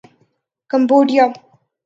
[0.71, 1.25] Cambodia